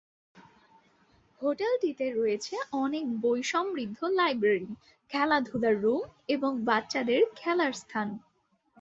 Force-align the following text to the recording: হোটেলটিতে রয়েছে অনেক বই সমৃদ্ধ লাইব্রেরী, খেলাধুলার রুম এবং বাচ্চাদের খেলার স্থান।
হোটেলটিতে 1.41 2.05
রয়েছে 2.11 2.55
অনেক 2.77 3.05
বই 3.21 3.41
সমৃদ্ধ 3.43 3.99
লাইব্রেরী, 4.19 4.69
খেলাধুলার 5.11 5.75
রুম 5.81 6.03
এবং 6.27 6.51
বাচ্চাদের 6.65 7.21
খেলার 7.35 7.73
স্থান। 7.73 8.07